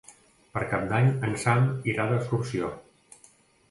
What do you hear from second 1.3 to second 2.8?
Sam irà d'excursió.